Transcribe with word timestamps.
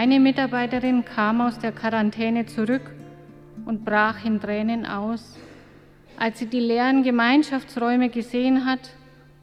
Eine 0.00 0.18
Mitarbeiterin 0.18 1.04
kam 1.04 1.42
aus 1.42 1.58
der 1.58 1.72
Quarantäne 1.72 2.46
zurück 2.46 2.90
und 3.66 3.84
brach 3.84 4.24
in 4.24 4.40
Tränen 4.40 4.86
aus, 4.86 5.36
als 6.16 6.38
sie 6.38 6.46
die 6.46 6.58
leeren 6.58 7.02
Gemeinschaftsräume 7.02 8.08
gesehen 8.08 8.64
hat 8.64 8.94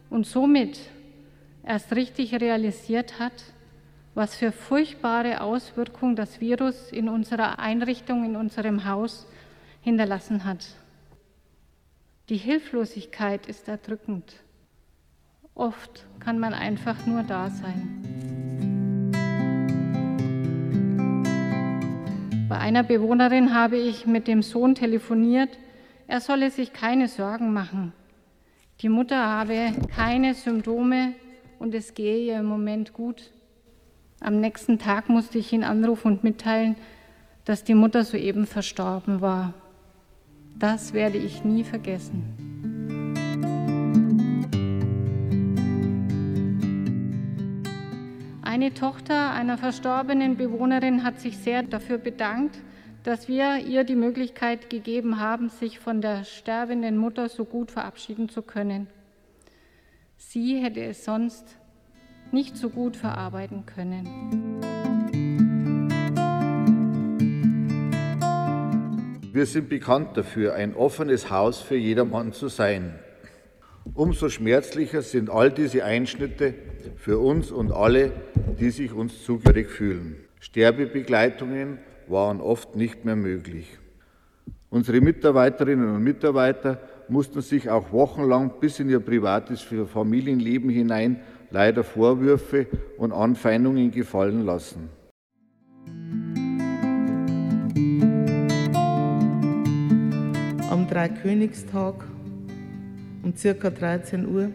und 0.10 0.26
somit 0.26 0.80
erst 1.64 1.96
richtig 1.96 2.34
realisiert 2.34 3.20
hat, 3.20 3.34
was 4.16 4.36
für 4.36 4.52
furchtbare 4.52 5.42
Auswirkungen 5.42 6.16
das 6.16 6.42
Virus 6.42 6.92
in 6.92 7.08
unserer 7.08 7.60
Einrichtung, 7.60 8.26
in 8.26 8.36
unserem 8.36 8.84
Haus 8.86 9.28
hinterlassen 9.82 10.44
hat. 10.44 10.66
Die 12.30 12.38
Hilflosigkeit 12.38 13.46
ist 13.46 13.68
erdrückend. 13.68 14.34
Oft 15.54 16.08
kann 16.20 16.40
man 16.40 16.56
einfach 16.56 17.06
nur 17.06 17.22
da 17.22 17.52
sein. 17.52 18.07
Bei 22.50 22.60
einer 22.60 22.84
Bewohnerin 22.84 23.54
habe 23.54 23.76
ich 23.76 24.06
mit 24.06 24.28
dem 24.28 24.42
Sohn 24.42 24.74
telefoniert, 24.74 25.50
er 26.08 26.22
solle 26.22 26.50
sich 26.50 26.72
keine 26.72 27.10
Sorgen 27.10 27.52
machen. 27.52 27.92
Die 28.80 28.88
Mutter 28.88 29.18
habe 29.18 29.74
keine 29.94 30.34
Symptome 30.34 31.14
und 31.60 31.76
es 31.76 31.94
gehe 31.94 32.26
ihr 32.26 32.40
im 32.40 32.46
Moment 32.46 32.94
gut. 32.94 33.32
Am 34.22 34.40
nächsten 34.40 34.80
Tag 34.80 35.10
musste 35.10 35.38
ich 35.40 35.52
ihn 35.52 35.66
anrufen 35.66 36.14
und 36.14 36.24
mitteilen, 36.24 36.78
dass 37.44 37.66
die 37.66 37.76
Mutter 37.76 38.06
soeben 38.06 38.46
verstorben 38.46 39.20
war. 39.20 39.54
Das 40.58 40.94
werde 40.94 41.18
ich 41.18 41.44
nie 41.44 41.66
vergessen. 41.66 42.47
Eine 48.58 48.74
Tochter 48.74 49.34
einer 49.34 49.56
verstorbenen 49.56 50.36
Bewohnerin 50.36 51.04
hat 51.04 51.20
sich 51.20 51.38
sehr 51.38 51.62
dafür 51.62 52.00
bedankt, 52.00 52.58
dass 53.04 53.28
wir 53.28 53.60
ihr 53.60 53.84
die 53.84 53.94
Möglichkeit 53.94 54.72
gegeben 54.72 55.20
haben, 55.20 55.50
sich 55.50 55.78
von 55.78 56.02
der 56.02 56.24
sterbenden 56.24 56.98
Mutter 56.98 57.30
so 57.30 57.46
gut 57.46 57.70
verabschieden 57.70 58.30
zu 58.30 58.42
können. 58.42 58.88
Sie 60.16 60.58
hätte 60.58 60.82
es 60.82 61.06
sonst 61.06 61.60
nicht 62.32 62.58
so 62.58 62.72
gut 62.72 62.98
verarbeiten 62.98 63.68
können. 63.68 64.08
Wir 69.34 69.46
sind 69.46 69.70
bekannt 69.70 70.18
dafür, 70.18 70.56
ein 70.56 70.74
offenes 70.74 71.30
Haus 71.30 71.62
für 71.62 71.78
jedermann 71.78 72.34
zu 72.34 72.48
sein. 72.48 72.98
Umso 73.98 74.30
schmerzlicher 74.30 75.02
sind 75.02 75.32
all 75.32 75.50
diese 75.50 75.84
Einschnitte 75.84 76.54
für 76.98 77.18
uns 77.18 77.52
und 77.52 77.72
alle, 77.72 78.12
die 78.60 78.70
sich 78.70 78.94
uns 78.94 79.24
zugehörig 79.24 79.72
fühlen. 79.72 80.18
Sterbebegleitungen 80.40 81.80
waren 82.08 82.40
oft 82.40 82.76
nicht 82.76 83.06
mehr 83.06 83.16
möglich. 83.16 83.80
Unsere 84.70 85.02
Mitarbeiterinnen 85.02 85.96
und 85.96 86.04
Mitarbeiter 86.04 86.80
mussten 87.10 87.42
sich 87.42 87.72
auch 87.72 87.92
wochenlang 87.92 88.60
bis 88.60 88.80
in 88.80 88.88
ihr 88.88 89.00
privates 89.00 89.66
Familienleben 89.92 90.70
hinein 90.70 91.22
leider 91.50 91.84
Vorwürfe 91.84 92.68
und 93.00 93.12
Anfeindungen 93.12 93.90
gefallen 93.90 94.46
lassen. 94.46 94.90
Am 100.70 100.88
Dreikönigstag 100.88 101.96
um 103.24 103.36
circa 103.36 103.70
13 103.70 104.28
Uhr 104.28 104.52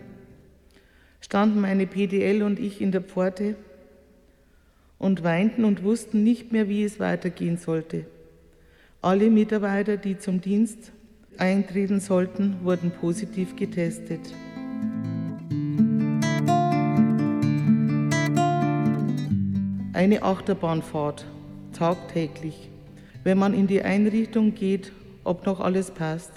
standen 1.21 1.61
meine 1.61 1.87
PDL 1.87 2.43
und 2.43 2.59
ich 2.59 2.81
in 2.81 2.93
der 2.93 3.01
Pforte 3.01 3.57
und 4.99 5.23
weinten 5.25 5.65
und 5.65 5.83
wussten 5.83 6.23
nicht 6.23 6.53
mehr, 6.53 6.69
wie 6.69 6.85
es 6.85 7.01
weitergehen 7.01 7.57
sollte. 7.57 8.07
Alle 9.01 9.31
Mitarbeiter, 9.31 9.97
die 9.97 10.19
zum 10.19 10.41
Dienst 10.41 10.93
eintreten 11.39 12.01
sollten, 12.01 12.57
wurden 12.63 12.91
positiv 12.91 13.57
getestet. 13.57 14.21
Eine 19.93 20.23
Achterbahnfahrt, 20.23 21.27
tagtäglich. 21.73 22.71
Wenn 23.25 23.39
man 23.39 23.55
in 23.55 23.67
die 23.67 23.83
Einrichtung 23.83 24.55
geht, 24.55 24.93
ob 25.25 25.47
noch 25.47 25.61
alles 25.61 25.91
passt. 25.91 26.33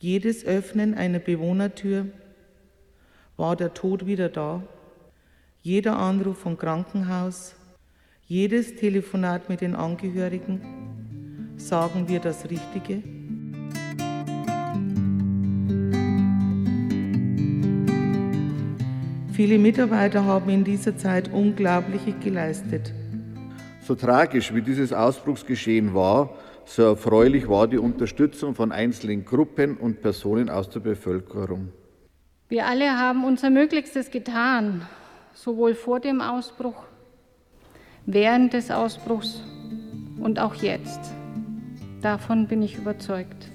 Jedes 0.00 0.44
Öffnen 0.44 0.94
einer 0.94 1.18
Bewohnertür 1.18 2.06
war 3.36 3.56
der 3.56 3.74
Tod 3.74 4.06
wieder 4.06 4.28
da. 4.28 4.62
Jeder 5.60 5.98
Anruf 5.98 6.38
vom 6.38 6.56
Krankenhaus, 6.56 7.56
jedes 8.24 8.76
Telefonat 8.76 9.48
mit 9.48 9.60
den 9.60 9.74
Angehörigen, 9.74 10.60
sagen 11.56 12.06
wir 12.06 12.20
das 12.20 12.48
Richtige? 12.48 13.02
Viele 19.32 19.58
Mitarbeiter 19.58 20.24
haben 20.24 20.48
in 20.48 20.62
dieser 20.62 20.96
Zeit 20.96 21.32
Unglaubliches 21.32 22.14
geleistet. 22.22 22.92
So 23.88 23.94
tragisch 23.94 24.54
wie 24.54 24.60
dieses 24.60 24.92
Ausbruchsgeschehen 24.92 25.94
war, 25.94 26.34
so 26.66 26.82
erfreulich 26.82 27.48
war 27.48 27.66
die 27.66 27.78
Unterstützung 27.78 28.54
von 28.54 28.70
einzelnen 28.70 29.24
Gruppen 29.24 29.78
und 29.78 30.02
Personen 30.02 30.50
aus 30.50 30.68
der 30.68 30.80
Bevölkerung. 30.80 31.72
Wir 32.50 32.66
alle 32.66 32.98
haben 32.98 33.24
unser 33.24 33.48
Möglichstes 33.48 34.10
getan, 34.10 34.86
sowohl 35.32 35.74
vor 35.74 36.00
dem 36.00 36.20
Ausbruch, 36.20 36.84
während 38.04 38.52
des 38.52 38.70
Ausbruchs 38.70 39.42
und 40.20 40.38
auch 40.38 40.56
jetzt. 40.56 41.00
Davon 42.02 42.46
bin 42.46 42.60
ich 42.60 42.76
überzeugt. 42.76 43.48